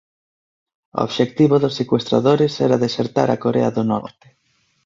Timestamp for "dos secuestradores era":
1.59-2.81